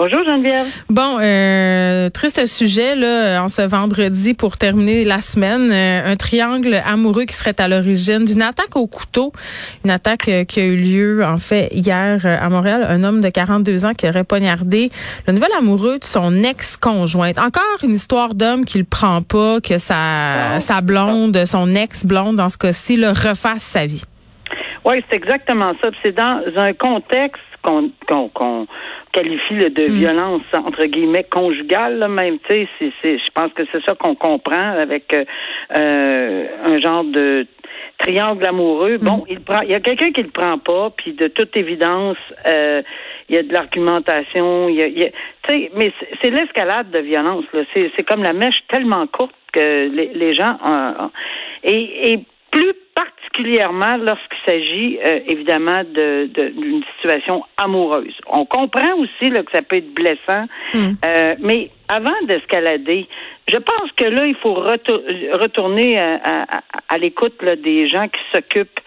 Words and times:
Bonjour, 0.00 0.22
Geneviève. 0.22 0.68
Bon, 0.88 1.18
euh, 1.20 2.08
triste 2.10 2.46
sujet 2.46 2.94
là 2.94 3.42
en 3.42 3.48
ce 3.48 3.62
vendredi 3.62 4.32
pour 4.32 4.56
terminer 4.56 5.02
la 5.02 5.18
semaine, 5.18 5.72
Euh, 5.72 6.12
un 6.12 6.14
triangle 6.14 6.80
amoureux 6.86 7.24
qui 7.24 7.34
serait 7.34 7.60
à 7.60 7.66
l'origine 7.66 8.24
d'une 8.24 8.42
attaque 8.42 8.76
au 8.76 8.86
couteau, 8.86 9.32
une 9.84 9.90
attaque 9.90 10.28
euh, 10.28 10.44
qui 10.44 10.60
a 10.60 10.64
eu 10.66 10.76
lieu 10.76 11.24
en 11.24 11.38
fait 11.38 11.70
hier 11.72 12.20
euh, 12.24 12.36
à 12.40 12.48
Montréal, 12.48 12.86
un 12.88 13.02
homme 13.02 13.20
de 13.20 13.28
42 13.28 13.86
ans 13.86 13.92
qui 13.92 14.08
aurait 14.08 14.22
poignardé 14.22 14.90
le 15.26 15.32
nouvel 15.32 15.50
amoureux 15.58 15.98
de 15.98 16.04
son 16.04 16.44
ex-conjointe. 16.44 17.40
Encore 17.40 17.78
une 17.82 17.94
histoire 17.94 18.36
d'homme 18.36 18.66
qui 18.66 18.78
le 18.78 18.84
prend 18.84 19.22
pas, 19.22 19.60
que 19.60 19.78
sa 19.78 20.60
sa 20.60 20.80
blonde, 20.80 21.44
son 21.44 21.74
ex-blonde 21.74 22.36
dans 22.36 22.50
ce 22.50 22.56
cas-ci 22.56 22.94
là, 22.94 23.12
refasse 23.12 23.64
sa 23.64 23.84
vie. 23.86 24.04
Oui, 24.84 25.02
c'est 25.10 25.16
exactement 25.16 25.72
ça. 25.82 25.90
C'est 26.04 26.12
dans 26.12 26.40
un 26.56 26.72
contexte 26.72 27.42
qu'on 28.06 28.66
qualifie 29.12 29.54
là, 29.56 29.68
de 29.70 29.84
violence 29.84 30.42
entre 30.52 30.84
guillemets 30.86 31.24
conjugale, 31.24 31.98
là, 31.98 32.08
même. 32.08 32.38
Tu 32.48 32.66
sais, 32.78 32.90
je 33.02 33.30
pense 33.34 33.52
que 33.52 33.62
c'est 33.72 33.82
ça 33.84 33.94
qu'on 33.94 34.14
comprend 34.14 34.72
avec 34.78 35.12
euh, 35.14 35.24
euh, 35.76 36.46
un 36.64 36.80
genre 36.80 37.04
de 37.04 37.46
triangle 37.98 38.44
amoureux. 38.46 38.98
Bon, 38.98 39.24
il 39.28 39.40
prend, 39.40 39.60
il 39.62 39.70
y 39.70 39.74
a 39.74 39.80
quelqu'un 39.80 40.12
qui 40.12 40.22
le 40.22 40.30
prend 40.30 40.58
pas, 40.58 40.90
puis 40.96 41.12
de 41.12 41.28
toute 41.28 41.56
évidence, 41.56 42.16
euh, 42.46 42.82
il 43.28 43.36
y 43.36 43.38
a 43.38 43.42
de 43.42 43.52
l'argumentation. 43.52 44.68
Il 44.68 44.76
y 44.76 44.82
a, 44.82 44.86
il 44.86 44.98
y 44.98 45.04
a- 45.04 45.10
tu 45.42 45.52
sais, 45.52 45.70
mais 45.74 45.92
c'est- 46.22 46.30
l'escalade 46.30 46.90
de 46.90 46.98
violence. 47.00 47.44
Là. 47.52 47.62
C'est, 47.74 47.90
c'est 47.96 48.04
comme 48.04 48.22
la 48.22 48.32
mèche 48.32 48.62
tellement 48.68 49.06
courte 49.06 49.34
que 49.52 49.88
les, 49.88 50.10
les 50.14 50.34
gens 50.34 50.58
euh, 50.68 51.08
et, 51.64 52.12
et 52.12 52.18
plus 52.50 52.72
particulièrement 52.94 53.96
lorsqu'il 53.98 54.37
s'agit 54.48 54.98
euh, 55.04 55.20
évidemment 55.26 55.82
de, 55.94 56.26
de- 56.32 56.48
d'une 56.60 56.82
situation 56.96 57.42
amoureuse. 57.56 58.14
On 58.30 58.44
comprend 58.46 58.94
aussi 58.98 59.30
là, 59.30 59.42
que 59.42 59.52
ça 59.52 59.62
peut 59.62 59.76
être 59.76 59.92
blessant, 59.94 60.46
euh, 61.04 61.34
mais 61.40 61.70
avant 61.88 62.10
d'escalader, 62.26 63.06
je 63.50 63.56
pense 63.56 63.90
que 63.96 64.04
là, 64.04 64.24
il 64.26 64.34
faut 64.42 64.54
retour- 64.54 65.02
retourner 65.40 65.98
à, 65.98 66.46
à- 66.88 66.98
l'écoute 66.98 67.34
des 67.62 67.88
gens 67.88 68.06
qui 68.08 68.20
s'occupent 68.32 68.80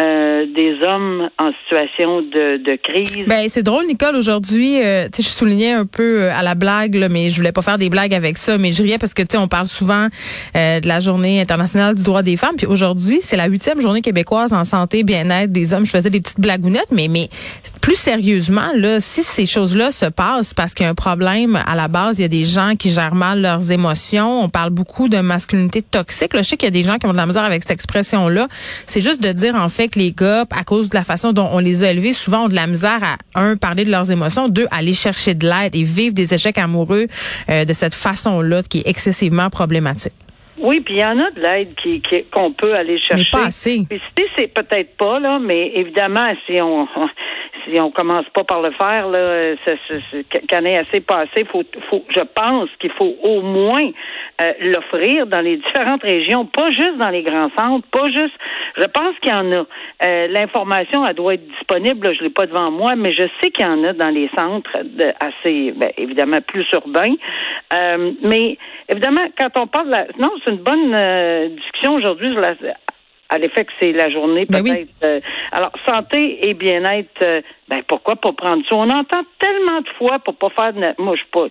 euh, 0.00 0.46
des 0.54 0.76
hommes 0.84 1.30
en 1.38 1.52
situation 1.62 2.20
de, 2.20 2.56
de 2.56 2.74
crise. 2.76 3.26
Ben 3.28 3.44
c'est 3.48 3.62
drôle 3.62 3.86
Nicole 3.86 4.16
aujourd'hui 4.16 4.82
euh, 4.82 5.04
tu 5.04 5.22
sais 5.22 5.28
je 5.28 5.28
soulignais 5.28 5.70
un 5.72 5.86
peu 5.86 6.22
euh, 6.24 6.32
à 6.32 6.42
la 6.42 6.56
blague 6.56 6.96
là, 6.96 7.08
mais 7.08 7.30
je 7.30 7.36
voulais 7.36 7.52
pas 7.52 7.62
faire 7.62 7.78
des 7.78 7.90
blagues 7.90 8.12
avec 8.12 8.36
ça 8.36 8.58
mais 8.58 8.72
je 8.72 8.82
riais 8.82 8.98
parce 8.98 9.14
que 9.14 9.22
tu 9.22 9.28
sais 9.30 9.38
on 9.38 9.46
parle 9.46 9.66
souvent 9.68 10.08
euh, 10.56 10.80
de 10.80 10.88
la 10.88 10.98
journée 10.98 11.40
internationale 11.40 11.94
du 11.94 12.02
droit 12.02 12.22
des 12.22 12.36
femmes 12.36 12.56
puis 12.56 12.66
aujourd'hui 12.66 13.18
c'est 13.20 13.36
la 13.36 13.46
huitième 13.46 13.80
journée 13.80 14.02
québécoise 14.02 14.52
en 14.52 14.64
santé 14.64 15.03
bien-être 15.04 15.52
des 15.52 15.74
hommes. 15.74 15.86
Je 15.86 15.90
faisais 15.90 16.10
des 16.10 16.20
petites 16.20 16.40
blagounettes 16.40 16.90
mais 16.90 17.08
mais 17.08 17.28
plus 17.80 17.96
sérieusement 17.96 18.70
là 18.74 19.00
si 19.00 19.22
ces 19.22 19.46
choses-là 19.46 19.90
se 19.90 20.06
passent 20.06 20.54
parce 20.54 20.74
qu'il 20.74 20.84
y 20.84 20.86
a 20.86 20.90
un 20.90 20.94
problème 20.94 21.58
à 21.66 21.74
la 21.74 21.88
base 21.88 22.18
il 22.18 22.22
y 22.22 22.24
a 22.24 22.28
des 22.28 22.44
gens 22.44 22.74
qui 22.78 22.90
gèrent 22.90 23.14
mal 23.14 23.40
leurs 23.40 23.70
émotions. 23.70 24.42
On 24.42 24.48
parle 24.48 24.70
beaucoup 24.70 25.08
de 25.08 25.18
masculinité 25.18 25.82
toxique. 25.82 26.34
Là, 26.34 26.42
je 26.42 26.48
sais 26.48 26.56
qu'il 26.56 26.66
y 26.66 26.68
a 26.68 26.82
des 26.82 26.82
gens 26.82 26.98
qui 26.98 27.06
ont 27.06 27.12
de 27.12 27.16
la 27.16 27.26
misère 27.26 27.44
avec 27.44 27.62
cette 27.62 27.72
expression 27.72 28.28
là 28.28 28.48
c'est 28.86 29.00
juste 29.00 29.22
de 29.22 29.32
dire 29.32 29.54
en 29.54 29.68
fait 29.68 29.88
que 29.88 29.98
les 29.98 30.12
gars 30.12 30.44
à 30.50 30.64
cause 30.64 30.90
de 30.90 30.96
la 30.96 31.04
façon 31.04 31.32
dont 31.32 31.48
on 31.52 31.58
les 31.58 31.84
a 31.84 31.90
élevés 31.90 32.12
souvent 32.12 32.44
ont 32.44 32.48
de 32.48 32.54
la 32.54 32.66
misère 32.66 33.00
à 33.02 33.40
un 33.40 33.56
parler 33.56 33.84
de 33.84 33.90
leurs 33.90 34.10
émotions 34.10 34.48
deux 34.48 34.66
aller 34.70 34.92
chercher 34.92 35.34
de 35.34 35.48
l'aide 35.48 35.74
et 35.74 35.82
vivre 35.82 36.14
des 36.14 36.34
échecs 36.34 36.58
amoureux 36.58 37.06
euh, 37.48 37.64
de 37.64 37.72
cette 37.72 37.94
façon-là 37.94 38.62
qui 38.62 38.78
est 38.78 38.88
excessivement 38.88 39.50
problématique. 39.50 40.12
Oui, 40.58 40.80
puis 40.80 40.94
il 40.94 41.00
y 41.00 41.04
en 41.04 41.18
a 41.18 41.30
de 41.30 41.40
l'aide 41.40 41.74
qui, 41.82 42.00
qui- 42.00 42.24
qu'on 42.24 42.52
peut 42.52 42.74
aller 42.74 42.98
chercher. 42.98 43.24
Mais 43.32 43.38
pas 43.40 43.46
assez. 43.46 43.86
C'est 44.36 44.52
peut-être 44.54 44.96
pas 44.96 45.18
là, 45.18 45.38
mais 45.40 45.72
évidemment 45.74 46.32
si 46.46 46.60
on 46.60 46.86
si 47.64 47.80
on 47.80 47.90
commence 47.90 48.28
pas 48.30 48.44
par 48.44 48.60
le 48.60 48.70
faire 48.72 49.08
là, 49.08 49.54
qu'en 50.50 50.64
est 50.64 50.78
assez 50.78 51.00
passé, 51.00 51.44
faut, 51.50 51.62
faut, 51.90 52.04
je 52.14 52.22
pense 52.22 52.68
qu'il 52.78 52.92
faut 52.92 53.14
au 53.22 53.40
moins 53.40 53.90
euh, 54.40 54.52
l'offrir 54.60 55.26
dans 55.26 55.40
les 55.40 55.56
différentes 55.56 56.02
régions, 56.02 56.46
pas 56.46 56.70
juste 56.70 56.96
dans 56.98 57.10
les 57.10 57.22
grands 57.22 57.50
centres, 57.58 57.86
pas 57.90 58.04
juste. 58.10 58.34
Je 58.76 58.84
pense 58.84 59.18
qu'il 59.20 59.32
y 59.32 59.36
en 59.36 59.52
a. 59.52 59.64
Euh, 60.02 60.26
L'information, 60.28 61.06
elle 61.06 61.14
doit 61.14 61.34
être 61.34 61.46
disponible. 61.46 62.08
là, 62.08 62.14
je 62.14 62.22
l'ai 62.22 62.30
pas 62.30 62.46
devant 62.46 62.70
moi, 62.70 62.96
mais 62.96 63.12
je 63.12 63.24
sais 63.40 63.50
qu'il 63.50 63.64
y 63.64 63.68
en 63.68 63.84
a 63.84 63.92
dans 63.92 64.10
les 64.10 64.28
centres 64.36 64.78
de, 64.82 65.12
assez, 65.20 65.72
ben, 65.72 65.90
évidemment 65.96 66.40
plus 66.40 66.66
urbains. 66.72 67.14
Euh, 67.72 68.12
mais 68.22 68.58
évidemment, 68.88 69.26
quand 69.38 69.50
on 69.56 69.66
parle, 69.66 69.86
de 69.86 69.92
la, 69.92 70.06
non, 70.18 70.30
c'est 70.44 70.50
une 70.50 70.58
bonne 70.58 71.54
discussion 71.56 71.94
aujourd'hui 71.94 72.34
à 73.30 73.38
l'effet 73.38 73.64
que 73.64 73.72
c'est 73.80 73.92
la 73.92 74.10
journée 74.10 74.46
Ben 74.46 74.62
peut-être. 74.62 74.80
oui. 74.80 74.88
euh, 75.04 75.20
alors 75.52 75.72
santé 75.86 76.48
et 76.48 76.54
bien-être, 76.54 77.22
euh, 77.22 77.40
ben 77.74 77.82
pourquoi 77.88 78.16
pas 78.16 78.32
prendre 78.32 78.62
ça? 78.68 78.74
On 78.76 78.88
entend 78.90 79.22
tellement 79.40 79.80
de 79.80 79.88
fois 79.98 80.18
pour 80.20 80.34
pas 80.36 80.50
faire 80.50 80.72
de, 80.72 81.02
moi 81.02 81.14
je 81.14 81.20
suis 81.20 81.30
pas 81.32 81.46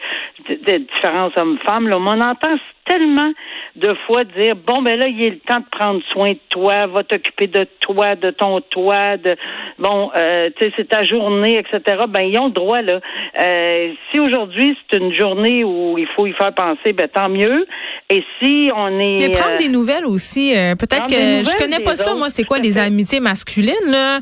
de, 0.50 0.72
de 0.72 0.78
différence 0.94 1.34
homme-femme 1.36 1.88
là, 1.90 2.00
mais 2.00 2.10
on 2.12 2.22
entend 2.22 2.56
tellement 2.86 3.32
de 3.78 3.94
fois 4.06 4.24
dire 4.26 4.56
bon 4.56 4.82
ben 4.82 5.00
là 5.00 5.08
il 5.08 5.22
est 5.24 5.30
le 5.32 5.40
temps 5.40 5.60
de 5.60 5.66
prendre 5.72 6.02
soin 6.12 6.32
de 6.34 6.40
toi, 6.50 6.86
va 6.88 7.04
t'occuper 7.04 7.48
de 7.48 7.66
toi, 7.80 8.16
de 8.16 8.30
ton 8.32 8.60
toit, 8.62 9.18
de 9.18 9.36
bon 9.80 10.12
euh, 10.18 10.50
tu 10.58 10.66
sais 10.66 10.74
c'est 10.78 10.90
ta 10.90 11.04
journée 11.04 11.58
etc. 11.60 12.04
Ben 12.08 12.22
ils 12.22 12.38
ont 12.40 12.48
le 12.48 12.52
droit 12.52 12.82
là. 12.82 13.00
Euh, 13.40 13.94
si 14.12 14.20
aujourd'hui 14.20 14.78
c'est 14.90 14.98
une 14.98 15.14
journée 15.14 15.64
où 15.64 15.98
il 15.98 16.08
faut 16.16 16.26
y 16.28 16.34
faire 16.34 16.54
penser, 16.54 16.94
ben 16.94 17.08
tant 17.08 17.30
mieux. 17.30 17.66
Et 18.10 18.24
si 18.42 18.70
on 18.76 19.00
est 19.00 19.22
Et 19.24 19.30
prendre 19.32 19.54
euh, 19.56 19.58
des 19.58 19.70
nouvelles 19.70 20.06
aussi. 20.06 20.56
euh, 20.56 20.76
Peut-être 20.76 21.08
que 21.08 21.40
des 21.40 21.44
je 21.44 21.58
connais 21.58 21.80
pas 21.80 21.92
des 21.92 21.98
ça. 22.04 22.16
Moi, 22.16 22.30
c'est 22.30 22.44
quoi 22.44 22.60
les 22.60 22.78
amitiés 22.78 23.20
masculines 23.22 23.74
là? 23.88 24.20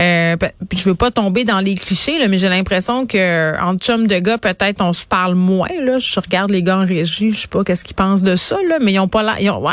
Euh, 0.00 0.36
Je 0.76 0.88
veux 0.88 0.94
pas 0.96 1.10
tomber 1.10 1.37
dans 1.44 1.60
les 1.60 1.74
clichés, 1.74 2.18
là, 2.18 2.28
mais 2.28 2.38
j'ai 2.38 2.48
l'impression 2.48 3.06
que 3.06 3.60
entre 3.62 3.84
chums 3.84 4.06
de 4.06 4.18
gars, 4.18 4.38
peut-être 4.38 4.80
on 4.80 4.92
se 4.92 5.04
parle 5.04 5.34
moins. 5.34 5.68
Là, 5.80 5.98
je 5.98 6.20
regarde 6.20 6.50
les 6.50 6.62
gars 6.62 6.78
en 6.78 6.86
régie, 6.86 7.32
je 7.32 7.40
sais 7.40 7.48
pas 7.48 7.64
qu'est-ce 7.64 7.84
qu'ils 7.84 7.96
pensent 7.96 8.22
de 8.22 8.36
ça 8.36 8.56
là, 8.68 8.78
mais 8.80 8.92
ils 8.92 8.98
ont 8.98 9.08
pas 9.08 9.22
là. 9.22 9.36
Ils 9.40 9.50
ont, 9.50 9.60
ouais, 9.60 9.72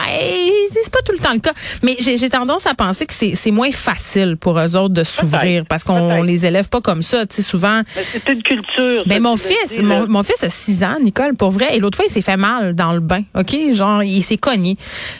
c'est 0.71 0.91
pas 0.91 0.99
tout 1.05 1.11
le 1.11 1.19
temps 1.19 1.33
le 1.33 1.39
cas. 1.39 1.53
Mais 1.83 1.95
j'ai 1.99 2.29
tendance 2.29 2.65
à 2.65 2.73
penser 2.73 3.05
que 3.05 3.13
c'est 3.13 3.51
moins 3.51 3.71
facile 3.71 4.37
pour 4.37 4.59
eux 4.59 4.75
autres 4.75 4.93
de 4.93 5.03
s'ouvrir 5.03 5.65
parce 5.65 5.83
qu'on 5.83 6.21
les 6.21 6.45
élève 6.45 6.69
pas 6.69 6.81
comme 6.81 7.03
ça. 7.03 7.25
Tu 7.25 7.35
sais, 7.35 7.41
souvent. 7.41 7.81
mais 7.95 8.03
c'est 8.11 8.27
une 8.29 8.43
culture. 8.43 9.03
Ben 9.05 9.15
ça, 9.15 9.19
mon 9.19 9.37
fils, 9.37 9.81
mon, 9.81 10.07
mon 10.07 10.23
fils 10.23 10.43
a 10.43 10.49
6 10.49 10.83
ans, 10.83 10.97
Nicole, 11.01 11.35
pour 11.35 11.51
vrai. 11.51 11.75
Et 11.75 11.79
l'autre 11.79 11.97
fois, 11.97 12.05
il 12.07 12.11
s'est 12.11 12.21
fait 12.21 12.37
mal 12.37 12.75
dans 12.75 12.93
le 12.93 12.99
bain, 12.99 13.23
OK? 13.35 13.55
Genre, 13.73 14.03
il 14.03 14.21
s'est 14.21 14.37
cogné. 14.37 14.77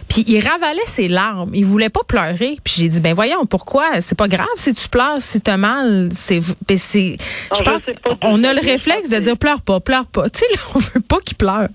Puis 0.08 0.24
il 0.28 0.40
ravalait 0.40 0.80
ses 0.86 1.08
larmes. 1.08 1.52
Il 1.54 1.66
voulait 1.66 1.90
pas 1.90 2.02
pleurer. 2.08 2.58
Puis 2.64 2.76
j'ai 2.78 2.90
dit, 2.90 3.00
ben 3.00 3.14
voyons, 3.14 3.46
pourquoi? 3.46 4.02
C'est 4.02 4.18
pas 4.18 4.28
grave 4.28 4.48
si 4.56 4.74
tu 4.74 4.88
pleures, 4.90 5.18
si 5.20 5.42
t'as 5.42 5.58
mal. 5.58 6.10
C'est, 6.26 6.40
ben 6.68 6.78
c'est, 6.78 7.18
je 7.56 7.62
pense 7.64 7.88
on 8.24 8.44
a 8.44 8.54
le 8.54 8.60
réflexe 8.62 9.10
de 9.10 9.18
dire 9.20 9.38
pleure 9.38 9.62
pas, 9.62 9.80
pleure 9.80 10.08
pas. 10.08 10.28
Tu 10.34 10.40
sais, 10.40 10.46
là, 10.54 10.60
on 10.76 10.80
veut 10.80 11.02
pas 11.08 11.18
qu'il 11.26 11.38
pleure. 11.38 11.68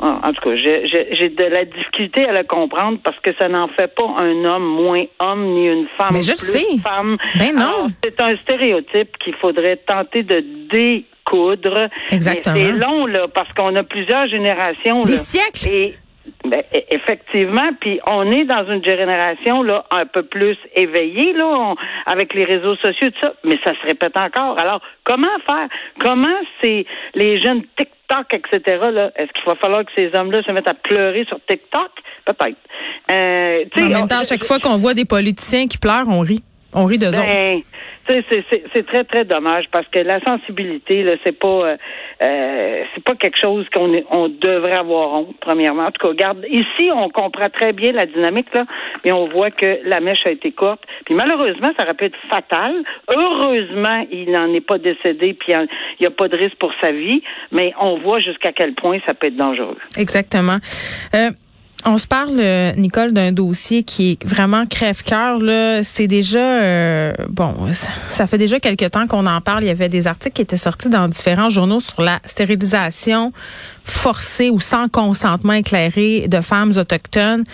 Ah, 0.00 0.20
En 0.24 0.32
tout 0.32 0.42
cas, 0.48 0.54
j'ai- 0.56 1.28
de 1.30 1.44
la 1.44 1.64
difficulté 1.64 2.24
à 2.26 2.32
le 2.32 2.44
comprendre 2.44 2.98
parce 3.02 3.18
que 3.20 3.30
ça 3.40 3.48
n'en 3.48 3.68
fait 3.68 3.88
pas 3.94 4.06
un 4.18 4.44
homme 4.44 4.64
moins 4.66 5.02
homme 5.18 5.44
ni 5.54 5.66
une 5.66 5.86
femme 5.96 6.10
Mais 6.12 6.22
je 6.22 6.32
plus 6.32 6.46
sais. 6.52 6.78
femme. 6.82 7.16
Ben 7.38 7.54
non. 7.56 7.88
C'est 8.02 8.20
un 8.20 8.36
stéréotype 8.36 9.16
qu'il 9.18 9.34
faudrait 9.34 9.76
tenter 9.78 10.22
de 10.22 10.44
découdre. 10.70 11.88
Exactement. 12.10 12.54
C'est 12.54 12.72
long 12.72 13.06
là 13.06 13.26
parce 13.32 13.52
qu'on 13.54 13.74
a 13.76 13.82
plusieurs 13.82 14.28
générations. 14.28 15.04
Des 15.04 15.12
là. 15.12 15.18
siècles. 15.18 15.68
Et 15.68 15.94
ben, 16.44 16.62
e- 16.74 16.78
effectivement, 16.90 17.70
puis 17.80 18.00
on 18.06 18.30
est 18.30 18.44
dans 18.44 18.66
une 18.70 18.84
génération 18.84 19.62
là 19.62 19.84
un 19.90 20.04
peu 20.06 20.22
plus 20.22 20.56
éveillée 20.76 21.32
là, 21.32 21.46
on- 21.46 21.76
avec 22.06 22.34
les 22.34 22.44
réseaux 22.44 22.76
sociaux 22.76 23.10
tout 23.10 23.20
ça, 23.22 23.32
mais 23.44 23.58
ça 23.64 23.72
se 23.80 23.86
répète 23.86 24.16
encore. 24.16 24.58
Alors, 24.58 24.80
comment 25.04 25.26
faire? 25.48 25.68
Comment 26.00 26.36
c'est 26.62 26.84
les 27.14 27.40
jeunes 27.42 27.62
TikTok, 27.76 28.32
etc. 28.34 28.60
Là, 28.92 29.10
est-ce 29.16 29.32
qu'il 29.32 29.44
va 29.46 29.54
falloir 29.56 29.84
que 29.84 29.92
ces 29.94 30.10
hommes-là 30.14 30.42
se 30.42 30.52
mettent 30.52 30.68
à 30.68 30.74
pleurer 30.74 31.24
sur 31.26 31.38
TikTok? 31.48 31.90
Peut-être. 32.26 32.56
Euh, 33.10 33.64
En 33.76 33.88
même 33.88 34.08
temps, 34.08 34.20
à 34.20 34.24
chaque 34.24 34.44
fois 34.44 34.58
qu'on 34.58 34.76
voit 34.76 34.94
des 34.94 35.04
politiciens 35.04 35.66
qui 35.66 35.78
pleurent, 35.78 36.08
on 36.08 36.20
rit. 36.20 36.42
On 36.76 36.86
rit 36.86 36.98
d'eux 36.98 37.10
ben, 37.12 37.60
c'est- 38.08 38.86
très 38.86 39.04
très 39.04 39.24
dommage 39.24 39.64
parce 39.72 39.86
que 39.88 39.98
la 39.98 40.20
sensibilité 40.20 41.02
là, 41.02 41.12
c'est 41.24 41.38
pas 41.38 41.46
euh, 41.48 41.76
euh, 42.22 42.84
c'est 42.94 43.02
pas 43.04 43.14
quelque 43.14 43.38
chose 43.40 43.66
qu'on 43.74 43.90
on 44.10 44.28
devrait 44.28 44.76
avoir 44.76 45.12
honte 45.14 45.36
premièrement. 45.40 45.84
En 45.86 45.90
tout 45.90 46.02
cas, 46.02 46.08
regarde 46.08 46.44
ici, 46.48 46.90
on 46.94 47.08
comprend 47.08 47.48
très 47.48 47.72
bien 47.72 47.92
la 47.92 48.06
dynamique 48.06 48.52
là, 48.54 48.64
mais 49.04 49.12
on 49.12 49.28
voit 49.28 49.50
que 49.50 49.80
la 49.84 50.00
mèche 50.00 50.26
a 50.26 50.30
été 50.30 50.52
courte. 50.52 50.82
Puis 51.06 51.14
malheureusement, 51.14 51.72
ça 51.76 51.84
aurait 51.84 51.94
pu 51.94 52.04
être 52.06 52.18
fatal. 52.30 52.82
Heureusement, 53.08 54.06
il 54.10 54.30
n'en 54.30 54.52
est 54.52 54.60
pas 54.60 54.78
décédé, 54.78 55.34
puis 55.34 55.52
il 55.52 55.66
n'y 56.00 56.06
a 56.06 56.10
pas 56.10 56.28
de 56.28 56.36
risque 56.36 56.56
pour 56.56 56.72
sa 56.80 56.92
vie. 56.92 57.22
Mais 57.52 57.72
on 57.80 57.98
voit 57.98 58.20
jusqu'à 58.20 58.52
quel 58.52 58.74
point 58.74 58.98
ça 59.06 59.14
peut 59.14 59.28
être 59.28 59.36
dangereux. 59.36 59.78
Exactement. 59.98 60.58
Euh, 61.14 61.30
On 61.86 61.98
se 61.98 62.06
parle, 62.06 62.38
euh, 62.38 62.72
Nicole, 62.76 63.12
d'un 63.12 63.30
dossier 63.30 63.82
qui 63.82 64.12
est 64.12 64.26
vraiment 64.26 64.64
crève-cœur. 64.64 65.40
C'est 65.82 66.06
déjà 66.06 66.38
euh, 66.38 67.12
bon, 67.28 67.54
ça 68.08 68.26
fait 68.26 68.38
déjà 68.38 68.58
quelque 68.58 68.86
temps 68.86 69.06
qu'on 69.06 69.26
en 69.26 69.42
parle. 69.42 69.64
Il 69.64 69.66
y 69.66 69.70
avait 69.70 69.90
des 69.90 70.06
articles 70.06 70.34
qui 70.34 70.42
étaient 70.42 70.56
sortis 70.56 70.88
dans 70.88 71.08
différents 71.08 71.50
journaux 71.50 71.80
sur 71.80 72.00
la 72.00 72.20
stérilisation 72.24 73.32
forcée 73.86 74.48
ou 74.48 74.60
sans 74.60 74.88
consentement 74.88 75.52
éclairé 75.52 76.26
de 76.26 76.40
femmes 76.40 76.72
autochtones. 76.78 77.44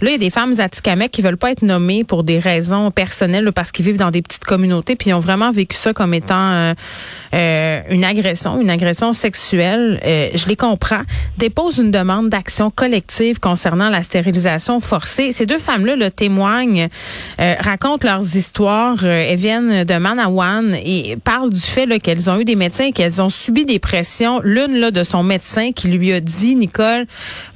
Là, 0.00 0.10
il 0.10 0.12
y 0.12 0.14
a 0.14 0.18
des 0.18 0.30
femmes 0.30 0.54
atikamekw 0.56 1.10
qui 1.10 1.20
veulent 1.20 1.36
pas 1.36 1.50
être 1.50 1.62
nommées 1.62 2.04
pour 2.04 2.22
des 2.22 2.38
raisons 2.38 2.92
personnelles, 2.92 3.50
parce 3.52 3.72
qu'ils 3.72 3.84
vivent 3.84 3.96
dans 3.96 4.12
des 4.12 4.22
petites 4.22 4.44
communautés, 4.44 4.94
puis 4.94 5.10
ils 5.10 5.14
ont 5.14 5.20
vraiment 5.20 5.50
vécu 5.50 5.76
ça 5.76 5.92
comme 5.92 6.14
étant 6.14 6.74
euh, 7.34 7.80
une 7.90 8.04
agression, 8.04 8.60
une 8.60 8.70
agression 8.70 9.12
sexuelle. 9.12 10.00
je 10.04 10.46
les 10.46 10.54
comprends. 10.54 11.02
Dépose 11.38 11.78
une 11.78 11.90
demande 11.90 12.28
d'action 12.28 12.70
collective 12.70 13.40
concernant 13.40 13.79
la 13.88 14.02
stérilisation 14.02 14.80
forcée. 14.80 15.32
Ces 15.32 15.46
deux 15.46 15.58
femmes-là 15.58 15.96
le 15.96 16.10
témoignent, 16.10 16.88
euh, 17.40 17.54
racontent 17.60 18.06
leurs 18.06 18.36
histoires. 18.36 18.98
Euh, 19.04 19.26
elles 19.28 19.38
viennent 19.38 19.84
de 19.84 19.94
Manawan 19.98 20.74
et 20.84 21.16
parlent 21.22 21.52
du 21.52 21.60
fait 21.60 21.86
qu'elles 22.00 22.28
ont 22.30 22.38
eu 22.38 22.44
des 22.44 22.56
médecins 22.56 22.86
et 22.86 22.92
qu'elles 22.92 23.22
ont 23.22 23.28
subi 23.28 23.64
des 23.64 23.78
pressions. 23.78 24.40
L'une 24.42 24.76
là 24.76 24.90
de 24.90 25.04
son 25.04 25.22
médecin 25.22 25.72
qui 25.72 25.88
lui 25.88 26.12
a 26.12 26.20
dit, 26.20 26.54
Nicole, 26.54 27.06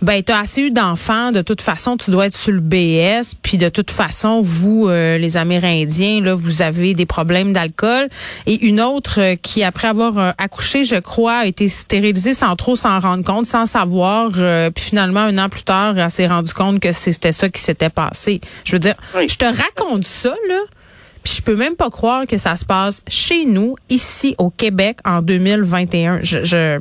ben 0.02 0.22
t'as 0.22 0.40
assez 0.40 0.62
eu 0.62 0.70
d'enfants, 0.70 1.32
de 1.32 1.42
toute 1.42 1.60
façon 1.60 1.96
tu 1.96 2.10
dois 2.10 2.26
être 2.26 2.36
sur 2.36 2.52
le 2.52 2.60
BS, 2.60 3.34
puis 3.42 3.58
de 3.58 3.68
toute 3.68 3.90
façon 3.90 4.40
vous 4.40 4.86
euh, 4.88 5.18
les 5.18 5.36
Amérindiens 5.36 6.20
là 6.20 6.34
vous 6.34 6.62
avez 6.62 6.94
des 6.94 7.06
problèmes 7.06 7.52
d'alcool. 7.52 8.08
Et 8.46 8.64
une 8.66 8.80
autre 8.80 9.34
qui 9.42 9.62
après 9.62 9.88
avoir 9.88 10.34
accouché, 10.38 10.84
je 10.84 10.96
crois, 10.96 11.38
a 11.38 11.46
été 11.46 11.68
stérilisée 11.68 12.34
sans 12.34 12.54
trop 12.56 12.76
s'en 12.76 12.98
rendre 12.98 13.24
compte, 13.24 13.46
sans 13.46 13.66
savoir, 13.66 14.30
puis 14.30 14.84
finalement 14.84 15.20
un 15.20 15.38
an 15.38 15.48
plus 15.48 15.62
tard 15.62 15.98
s'est 16.14 16.26
rendu 16.26 16.52
compte 16.52 16.80
que 16.80 16.92
c'était 16.92 17.32
ça 17.32 17.48
qui 17.48 17.60
s'était 17.60 17.90
passé. 17.90 18.40
Je 18.64 18.72
veux 18.72 18.78
dire, 18.78 18.94
je 19.14 19.36
te 19.36 19.44
raconte 19.44 20.04
ça, 20.04 20.34
là. 20.48 20.60
Puis 21.22 21.34
je 21.38 21.42
peux 21.42 21.56
même 21.56 21.74
pas 21.74 21.88
croire 21.88 22.26
que 22.26 22.36
ça 22.36 22.54
se 22.54 22.66
passe 22.66 23.02
chez 23.08 23.46
nous, 23.46 23.76
ici 23.88 24.34
au 24.38 24.50
Québec, 24.50 24.98
en 25.06 25.22
2021. 25.22 26.20
Je, 26.22 26.44
je 26.44 26.80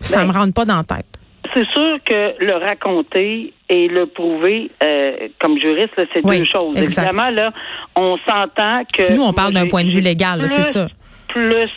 ça 0.00 0.20
ben, 0.20 0.28
me 0.28 0.32
rentre 0.32 0.54
pas 0.54 0.64
dans 0.64 0.76
la 0.76 0.84
tête. 0.84 1.06
C'est 1.54 1.66
sûr 1.72 1.98
que 2.04 2.44
le 2.44 2.54
raconter 2.54 3.52
et 3.68 3.88
le 3.88 4.06
prouver, 4.06 4.70
euh, 4.82 5.28
comme 5.40 5.58
juriste, 5.58 5.92
c'est 6.12 6.22
deux 6.22 6.44
choses. 6.44 6.76
Évidemment, 6.76 7.30
là, 7.30 7.50
on 7.96 8.16
s'entend 8.26 8.82
que. 8.92 9.12
Nous, 9.12 9.22
on 9.22 9.32
parle 9.32 9.52
d'un 9.52 9.68
point 9.68 9.84
de 9.84 9.90
vue 9.90 10.00
légal, 10.00 10.48
c'est 10.48 10.62
ça. 10.62 10.88
Plus 11.28 11.70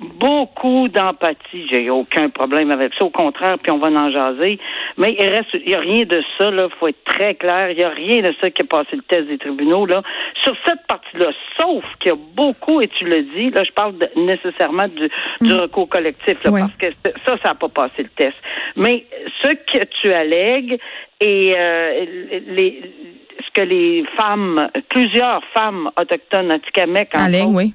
beaucoup 0.00 0.88
d'empathie. 0.88 1.66
J'ai 1.70 1.90
aucun 1.90 2.28
problème 2.28 2.70
avec 2.70 2.92
ça. 2.94 3.04
Au 3.04 3.10
contraire, 3.10 3.58
puis 3.62 3.70
on 3.70 3.78
va 3.78 3.88
en 3.88 4.10
jaser. 4.10 4.58
Mais 4.96 5.14
il 5.18 5.28
reste, 5.28 5.48
il 5.54 5.70
y 5.70 5.74
a 5.74 5.80
rien 5.80 6.04
de 6.04 6.22
ça, 6.38 6.50
là. 6.50 6.68
Faut 6.78 6.88
être 6.88 7.04
très 7.04 7.34
clair. 7.34 7.70
Il 7.70 7.78
y 7.78 7.84
a 7.84 7.90
rien 7.90 8.22
de 8.22 8.34
ça 8.40 8.50
qui 8.50 8.62
a 8.62 8.64
passé 8.64 8.96
le 8.96 9.02
test 9.02 9.28
des 9.28 9.38
tribunaux, 9.38 9.86
là. 9.86 10.02
Sur 10.42 10.54
cette 10.66 10.86
partie-là, 10.86 11.30
sauf 11.58 11.84
qu'il 12.00 12.10
y 12.10 12.14
a 12.14 12.18
beaucoup, 12.34 12.80
et 12.80 12.88
tu 12.88 13.04
le 13.04 13.22
dis, 13.22 13.50
là, 13.50 13.64
je 13.64 13.72
parle 13.72 13.94
nécessairement 14.16 14.88
du, 14.88 15.08
du, 15.40 15.54
mm. 15.54 15.60
recours 15.60 15.88
collectif, 15.88 16.42
là, 16.44 16.50
parce 16.50 16.76
que 16.76 16.86
ça, 17.26 17.36
ça 17.42 17.48
n'a 17.50 17.54
pas 17.54 17.68
passé 17.68 18.02
le 18.02 18.08
test. 18.10 18.36
Mais 18.76 19.06
ce 19.42 19.48
que 19.48 19.84
tu 20.00 20.12
allègues 20.12 20.78
et 21.20 21.54
euh, 21.56 22.04
les, 22.48 22.82
ce 23.38 23.50
que 23.52 23.66
les 23.66 24.04
femmes, 24.16 24.68
plusieurs 24.88 25.42
femmes 25.54 25.90
autochtones 25.98 26.52
anticamecs, 26.52 27.14
en 27.16 27.54
oui 27.54 27.74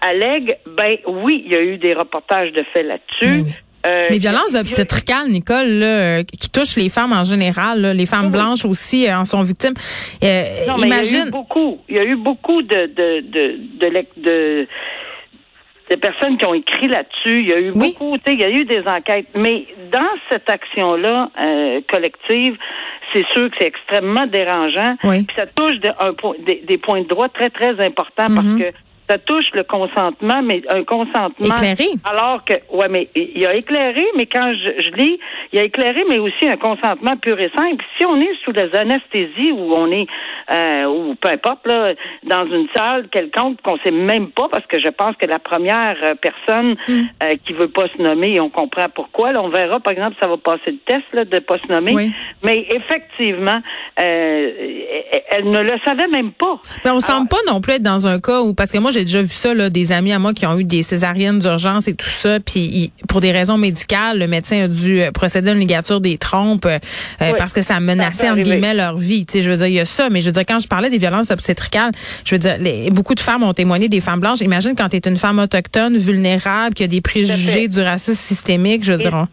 allègue, 0.00 0.58
ben 0.66 0.96
oui, 1.06 1.42
il 1.46 1.52
y 1.52 1.56
a 1.56 1.62
eu 1.62 1.78
des 1.78 1.94
reportages 1.94 2.52
de 2.52 2.64
faits 2.72 2.86
là-dessus. 2.86 3.44
Euh, 3.86 4.08
les 4.10 4.18
violences 4.18 4.54
obstétricales, 4.54 5.28
Nicole, 5.28 5.68
là, 5.68 6.24
qui 6.24 6.50
touchent 6.50 6.76
les 6.76 6.88
femmes 6.88 7.12
en 7.12 7.24
général, 7.24 7.92
les 7.96 8.06
femmes 8.06 8.30
blanches 8.30 8.64
aussi 8.64 9.08
euh, 9.08 9.18
en 9.18 9.24
sont 9.24 9.42
victimes. 9.42 9.74
Euh, 10.22 10.66
non, 10.66 10.78
mais 10.78 10.88
imagine... 10.88 11.04
il 11.06 11.18
y 11.18 11.22
a 11.22 11.26
eu 11.26 11.30
beaucoup, 11.30 11.78
il 11.88 11.96
y 11.96 11.98
a 11.98 12.04
eu 12.04 12.16
beaucoup 12.16 12.62
de 12.62 12.86
de 12.86 13.20
de, 13.20 14.06
de, 14.16 14.66
de 15.90 15.96
personnes 15.96 16.36
qui 16.38 16.44
ont 16.44 16.54
écrit 16.54 16.88
là-dessus. 16.88 17.40
Il 17.40 17.48
y 17.48 17.52
a 17.52 17.60
eu 17.60 17.72
beaucoup, 17.72 18.16
il 18.26 18.40
y 18.40 18.44
a 18.44 18.50
eu 18.50 18.64
des 18.64 18.82
enquêtes. 18.86 19.28
Mais 19.36 19.66
dans 19.92 20.10
cette 20.30 20.50
action-là 20.50 21.30
collective, 21.88 22.56
c'est 23.12 23.24
sûr 23.32 23.48
que 23.48 23.56
c'est 23.60 23.68
extrêmement 23.68 24.26
dérangeant. 24.26 24.96
Puis 25.02 25.26
ça 25.36 25.46
touche 25.46 25.78
de, 25.78 25.88
un, 25.88 26.12
des, 26.44 26.64
des, 26.66 26.78
points 26.78 27.02
de 27.02 27.08
droit 27.08 27.28
très, 27.28 27.48
très 27.48 27.80
importants 27.80 28.26
parce 28.26 28.44
mm-hmm. 28.44 28.72
que 28.72 28.76
ça 29.08 29.18
touche 29.18 29.46
le 29.54 29.64
consentement, 29.64 30.42
mais 30.42 30.62
un 30.68 30.84
consentement. 30.84 31.54
Éclairé. 31.54 31.86
Alors 32.04 32.44
que, 32.44 32.54
ouais, 32.70 32.88
mais 32.88 33.08
il 33.14 33.38
y 33.38 33.46
a 33.46 33.54
éclairé, 33.54 34.04
mais 34.16 34.26
quand 34.26 34.52
je, 34.52 34.82
je 34.82 34.90
lis, 34.96 35.18
il 35.52 35.58
y 35.58 35.60
a 35.60 35.64
éclairé, 35.64 36.04
mais 36.08 36.18
aussi 36.18 36.46
un 36.46 36.56
consentement 36.56 37.16
pur 37.16 37.38
et 37.40 37.50
simple. 37.56 37.84
Si 37.98 38.04
on 38.04 38.20
est 38.20 38.34
sous 38.44 38.52
les 38.52 38.74
anesthésies 38.74 39.52
ou 39.52 39.72
on 39.72 39.90
est, 39.90 40.06
euh, 40.50 40.84
ou 40.84 41.14
peu 41.14 41.28
importe, 41.28 41.66
là, 41.66 41.94
dans 42.24 42.46
une 42.46 42.68
salle 42.74 43.08
quelconque 43.08 43.60
qu'on 43.62 43.78
sait 43.78 43.90
même 43.90 44.30
pas, 44.30 44.48
parce 44.48 44.66
que 44.66 44.78
je 44.78 44.88
pense 44.88 45.16
que 45.16 45.26
la 45.26 45.38
première 45.38 45.96
euh, 46.04 46.14
personne 46.14 46.76
mm. 46.88 47.02
euh, 47.22 47.36
qui 47.44 47.52
veut 47.52 47.68
pas 47.68 47.86
se 47.88 48.02
nommer, 48.02 48.38
on 48.40 48.50
comprend 48.50 48.86
pourquoi. 48.94 49.32
Là, 49.32 49.42
on 49.42 49.48
verra, 49.48 49.80
par 49.80 49.92
exemple, 49.92 50.16
ça 50.20 50.28
va 50.28 50.36
passer 50.36 50.70
le 50.72 50.78
test 50.78 51.04
là, 51.12 51.24
de 51.24 51.38
pas 51.38 51.56
se 51.56 51.66
nommer. 51.72 52.10
Mais 52.42 52.66
effectivement, 52.70 53.60
euh, 54.00 54.50
elle 55.30 55.50
ne 55.50 55.60
le 55.60 55.72
savait 55.84 56.08
même 56.08 56.32
pas. 56.32 56.60
Mais 56.84 56.90
on 56.90 57.00
semble 57.00 57.28
pas 57.28 57.38
non 57.46 57.60
plus 57.60 57.74
être 57.74 57.82
dans 57.82 58.06
un 58.06 58.20
cas 58.20 58.42
où, 58.42 58.54
parce 58.54 58.70
que 58.70 58.78
moi, 58.78 58.90
j'ai 58.90 59.04
déjà 59.04 59.22
vu 59.22 59.28
ça, 59.28 59.54
là, 59.54 59.70
des 59.70 59.92
amis 59.92 60.12
à 60.12 60.18
moi 60.18 60.34
qui 60.34 60.46
ont 60.46 60.58
eu 60.58 60.64
des 60.64 60.82
césariennes 60.82 61.38
d'urgence 61.38 61.88
et 61.88 61.94
tout 61.94 62.08
ça, 62.08 62.40
puis 62.40 62.92
pour 63.08 63.20
des 63.20 63.32
raisons 63.32 63.58
médicales, 63.58 64.18
le 64.18 64.26
médecin 64.26 64.64
a 64.64 64.68
dû 64.68 65.00
euh, 65.00 65.10
procéder 65.10 65.50
à 65.50 65.52
une 65.52 65.60
ligature 65.60 66.00
des 66.00 66.18
trompes 66.18 66.66
euh, 66.66 66.78
euh, 67.22 67.32
parce 67.38 67.52
que 67.52 67.62
ça 67.62 67.80
menaçait, 67.80 68.30
entre 68.30 68.42
guillemets, 68.42 68.74
leur 68.74 68.96
vie. 68.96 69.26
Tu 69.26 69.34
sais, 69.34 69.42
je 69.42 69.50
veux 69.50 69.56
dire, 69.56 69.66
il 69.66 69.74
y 69.74 69.80
a 69.80 69.84
ça, 69.84 70.10
mais 70.10 70.20
je 70.20 70.26
veux 70.26 70.32
dire, 70.32 70.44
quand 70.46 70.58
je 70.58 70.68
parlais 70.68 70.90
des 70.90 70.98
violences 70.98 71.30
obstétricales, 71.30 71.92
je 72.24 72.34
veux 72.34 72.38
dire, 72.38 72.56
beaucoup 72.92 73.14
de 73.14 73.20
femmes 73.20 73.42
ont 73.42 73.54
témoigné 73.54 73.88
des 73.88 74.00
femmes 74.00 74.20
blanches. 74.20 74.40
Imagine 74.40 74.74
quand 74.76 74.88
tu 74.88 74.96
es 74.96 75.00
une 75.06 75.16
femme 75.16 75.38
autochtone, 75.38 75.96
vulnérable, 75.96 76.74
qui 76.74 76.84
a 76.84 76.86
des 76.86 77.00
préjugés 77.00 77.68
du 77.68 77.80
racisme 77.80 78.14
systémique, 78.14 78.84
je 78.84 78.92
veux 78.92 78.98
dire... 78.98 79.26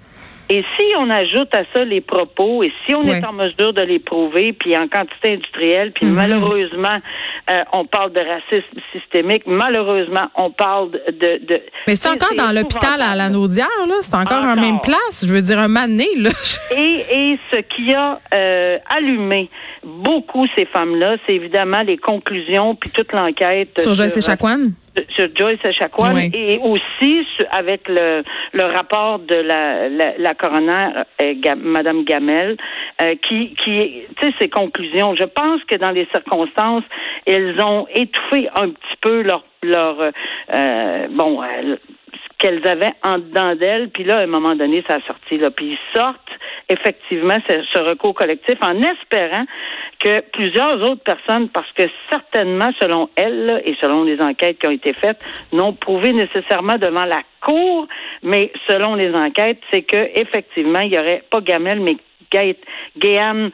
Et 0.50 0.64
si 0.78 0.84
on 0.98 1.10
ajoute 1.10 1.54
à 1.56 1.64
ça 1.74 1.84
les 1.84 2.02
propos, 2.02 2.62
et 2.64 2.72
si 2.86 2.94
on 2.94 3.04
est 3.04 3.26
en 3.26 3.34
mesure 3.34 3.74
de 3.74 3.82
les 3.82 4.00
prouver, 4.00 4.54
puis 4.54 4.78
en 4.78 4.88
quantité 4.88 5.34
industrielle, 5.34 5.92
puis 5.92 6.06
mhm. 6.06 6.14
malheureusement, 6.14 7.00
euh, 7.50 7.64
on 7.74 7.86
parle 7.86 8.14
de 8.14 8.20
racisme 8.20 8.80
systémique, 8.92 9.44
malheureusement, 9.48 10.28
on 10.36 10.52
parle 10.52 10.92
de... 10.92 11.46
de 11.46 11.62
Mais 11.88 11.96
c'est 11.96 12.10
encore 12.10 12.36
dans 12.38 12.54
l'hôpital 12.54 13.02
à 13.02 13.16
la 13.16 13.30
Naudière, 13.30 13.68
là? 13.88 13.96
C'est 14.02 14.16
encore, 14.16 14.44
en 14.44 14.56
même 14.56 14.82
place. 14.82 15.26
Je 15.26 15.34
veux 15.34 15.42
dire, 15.42 15.58
un 15.58 15.68
mané, 15.68 16.08
là. 16.18 16.30
et, 16.76 17.06
et 17.12 17.40
ce 17.52 17.60
qui 17.62 17.94
a 17.94 18.20
euh, 18.34 18.78
allumé 18.96 19.50
beaucoup 19.84 20.46
ces 20.56 20.66
femmes-là, 20.66 21.18
c'est 21.26 21.34
évidemment 21.34 21.82
les 21.82 21.98
conclusions, 21.98 22.76
puis 22.76 22.92
toute 22.92 23.12
l'enquête... 23.14 23.80
Sur 23.80 23.96
Joyce 23.96 24.18
Echaquan? 24.18 24.70
Sur 25.10 25.28
Joyce 25.36 25.64
Echaquan 25.64 26.18
et 26.34 26.60
aussi 26.62 27.26
avec 27.52 27.88
le, 27.88 28.24
le 28.54 28.64
rapport 28.64 29.20
de 29.20 29.36
la, 29.36 29.90
la, 29.90 30.18
la 30.18 30.34
coroner 30.34 31.04
euh, 31.22 31.56
Madame 31.58 32.04
Gamel 32.04 32.58
euh, 33.02 33.16
qui 33.28 33.54
qui 33.56 34.04
tu 34.20 34.28
sais 34.28 34.34
ses 34.40 34.50
conclusions. 34.50 35.16
Je 35.16 35.26
pense 35.26 35.64
que 35.66 35.76
dans 35.76 35.92
les 35.92 36.08
circonstances 36.14 36.84
elles 37.26 37.60
ont 37.62 37.88
étouffé 37.94 38.50
un 38.56 38.70
petit 38.70 38.98
peu 39.02 39.22
leur 39.22 39.44
leur 39.64 40.12
euh, 40.54 41.08
bon 41.10 41.42
ce 41.42 41.78
qu'elles 42.38 42.66
avaient 42.68 42.94
en 43.04 43.18
dedans 43.18 43.56
d'elles. 43.56 43.90
Puis 43.90 44.04
là 44.04 44.18
à 44.18 44.22
un 44.22 44.28
moment 44.28 44.56
donné 44.56 44.84
ça 44.88 44.98
a 44.98 45.02
sorti 45.02 45.38
là. 45.38 45.52
Puis 45.52 45.78
ils 45.78 46.00
sortent 46.00 46.20
effectivement 46.70 47.38
ce, 47.48 47.80
recours 47.80 48.14
collectif 48.14 48.58
en 48.62 48.76
espérant 48.82 49.46
que 50.00 50.22
plusieurs 50.32 50.82
autres 50.82 51.04
personnes, 51.04 51.50
parce 51.50 51.72
que 51.74 51.84
certainement, 52.10 52.70
selon 52.80 53.10
elles 53.16 53.62
et 53.66 53.76
selon 53.82 54.04
les 54.04 54.20
enquêtes 54.22 54.60
qui 54.60 54.68
ont 54.68 54.72
été 54.72 54.94
faites, 54.94 55.24
n'ont 55.54 55.74
prouvé 55.74 56.14
nécessairement 56.14 56.78
devant 56.78 57.06
la 57.06 57.22
cour, 57.42 57.88
mais 58.24 58.52
selon 58.68 58.96
les 58.96 59.14
enquêtes, 59.14 59.62
c'est 59.72 59.84
que 59.84 60.10
effectivement, 60.16 60.80
il 60.80 60.94
y 60.94 61.00
aurait 61.00 61.24
pas 61.30 61.42
Gamel, 61.42 61.80
mais 61.80 61.98
Gaëtan 62.32 63.50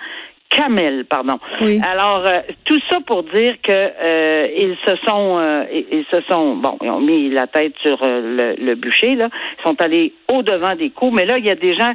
Kamel, 0.52 1.06
pardon. 1.06 1.38
Alors 1.82 2.26
euh, 2.28 2.42
tout 2.66 2.80
ça 2.90 3.00
pour 3.06 3.24
dire 3.24 3.56
que 3.64 3.72
euh, 3.72 4.48
ils 4.54 4.76
se 4.86 4.96
sont 5.08 5.38
euh, 5.40 5.64
ils 5.72 6.06
se 6.12 6.20
sont 6.30 6.58
bon, 6.58 6.78
ils 6.82 6.90
ont 6.90 7.00
mis 7.00 7.30
la 7.30 7.48
tête 7.48 7.74
sur 7.82 7.98
le, 8.04 8.56
le, 8.60 8.76
bûcher 8.76 9.16
là, 9.16 9.30
ils 9.60 9.64
sont 9.64 9.82
allés 9.82 10.14
au 10.30 10.44
devant 10.44 10.76
des 10.76 10.90
coups, 10.90 11.14
mais 11.14 11.26
là 11.26 11.38
il 11.38 11.46
y 11.46 11.50
a 11.50 11.56
des 11.56 11.74
gens 11.74 11.94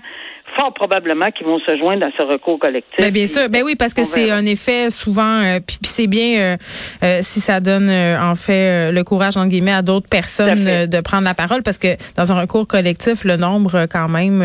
fort 0.55 0.73
probablement 0.75 1.31
qu'ils 1.31 1.47
vont 1.47 1.59
se 1.59 1.77
joindre 1.77 2.07
à 2.07 2.11
ce 2.17 2.23
recours 2.23 2.59
collectif. 2.59 2.99
Ben 2.99 3.13
bien 3.13 3.27
sûr, 3.27 3.49
ben 3.51 3.63
oui, 3.65 3.75
parce 3.77 3.95
que 3.95 4.05
c'est 4.05 4.31
un 4.31 4.45
effet 4.47 4.91
souvent, 4.91 5.41
euh, 5.43 5.61
puis, 5.67 5.79
c'est 5.83 6.07
bien 6.07 6.39
euh, 6.39 6.57
euh, 7.03 7.19
si 7.23 7.41
ça 7.41 7.61
donne 7.61 7.91
en 7.91 8.35
fait 8.35 8.93
le 8.93 9.03
courage 9.03 9.37
entre 9.37 9.49
guillemets 9.49 9.73
à 9.73 9.83
d'autres 9.83 10.09
personnes 10.09 10.87
de 10.87 11.01
prendre 11.01 11.25
la 11.25 11.35
parole, 11.35 11.63
parce 11.63 11.79
que 11.79 11.89
dans 12.17 12.33
un 12.33 12.41
recours 12.41 12.67
collectif, 12.67 13.25
le 13.25 13.37
nombre 13.37 13.87
quand 13.91 14.09
même 14.09 14.45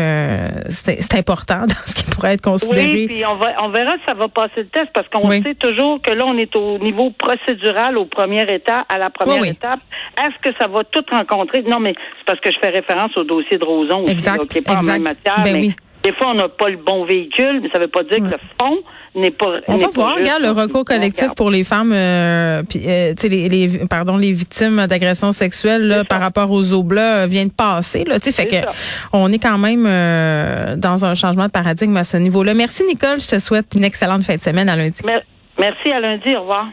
c'est 0.68 1.14
important 1.14 1.60
dans 1.66 1.86
ce 1.86 1.94
qui 1.94 2.10
pourrait 2.10 2.34
être 2.34 2.42
considéré. 2.42 2.92
Oui, 2.92 3.06
puis 3.06 3.26
on, 3.26 3.36
va, 3.36 3.52
on 3.62 3.68
verra 3.68 3.92
si 3.94 4.04
ça 4.06 4.14
va 4.14 4.28
passer 4.28 4.62
le 4.62 4.66
test, 4.66 4.88
parce 4.94 5.08
qu'on 5.08 5.30
sait 5.30 5.54
toujours 5.54 6.00
que 6.02 6.10
là 6.10 6.24
on 6.26 6.36
est 6.36 6.54
au 6.56 6.78
niveau 6.78 7.10
procédural, 7.10 7.96
au 7.96 8.06
premier 8.06 8.42
état, 8.52 8.84
à 8.88 8.98
la 8.98 9.10
première 9.10 9.44
étape. 9.44 9.80
Est-ce 10.18 10.50
que 10.50 10.56
ça 10.58 10.66
va 10.66 10.84
tout 10.84 11.04
rencontrer? 11.10 11.62
Non, 11.62 11.80
mais 11.80 11.94
c'est 12.18 12.26
parce 12.26 12.40
que 12.40 12.50
je 12.50 12.58
fais 12.58 12.70
référence 12.70 13.16
au 13.16 13.24
dossier 13.24 13.58
de 13.58 13.64
Roson, 13.64 14.04
exact, 14.06 14.46
qui 14.48 14.58
n'est 14.58 14.62
pas 14.62 14.76
en 14.76 14.82
même 14.82 15.02
matière, 15.02 15.42
ben 15.44 15.60
mais 15.60 15.70
Des 16.04 16.12
fois, 16.14 16.30
on 16.30 16.34
n'a 16.34 16.48
pas 16.48 16.68
le 16.68 16.78
bon 16.78 17.04
véhicule, 17.04 17.60
mais 17.62 17.70
ça 17.70 17.78
ne 17.78 17.84
veut 17.84 17.90
pas 17.90 18.02
dire 18.02 18.18
que 18.18 18.22
le 18.24 18.38
fond 18.60 18.78
n'est 19.14 19.30
pas. 19.30 19.46
On 19.68 19.76
va 19.76 19.86
pas 19.86 19.92
voir, 19.92 20.14
regarde, 20.16 20.42
le 20.42 20.50
recours 20.50 20.84
collectif 20.84 21.28
pour 21.36 21.50
les 21.50 21.62
femmes, 21.64 21.92
euh, 21.92 22.62
puis, 22.68 22.80
euh, 22.86 23.14
les, 23.22 23.48
les, 23.48 23.68
pardon, 23.88 24.16
les 24.16 24.32
victimes 24.32 24.86
d'agressions 24.88 25.30
sexuelles 25.32 25.86
là, 25.86 26.04
par 26.04 26.20
rapport 26.20 26.50
aux 26.50 26.72
oblats 26.72 27.22
euh, 27.22 27.26
vient 27.26 27.46
de 27.46 27.52
passer. 27.52 28.04
Là, 28.04 28.18
fait 28.18 28.46
que 28.46 28.56
ça. 28.56 28.72
on 29.12 29.30
est 29.32 29.38
quand 29.38 29.58
même 29.58 29.84
euh, 29.86 30.74
dans 30.76 31.04
un 31.04 31.14
changement 31.14 31.46
de 31.46 31.50
paradigme 31.52 31.96
à 31.96 32.04
ce 32.04 32.16
niveau-là. 32.16 32.54
Merci 32.54 32.84
Nicole, 32.84 33.20
je 33.20 33.28
te 33.28 33.38
souhaite 33.38 33.66
une 33.76 33.84
excellente 33.84 34.22
fin 34.24 34.34
de 34.36 34.40
semaine 34.40 34.68
à 34.68 34.76
lundi. 34.76 35.00
Mer- 35.04 35.22
Merci, 35.58 35.92
à 35.92 36.00
lundi. 36.00 36.34
Au 36.34 36.40
revoir. 36.40 36.66